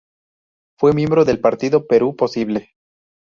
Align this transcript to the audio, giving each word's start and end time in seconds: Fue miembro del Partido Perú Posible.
Fue 0.79 0.93
miembro 0.95 1.25
del 1.25 1.39
Partido 1.39 1.85
Perú 1.85 2.15
Posible. 2.15 2.71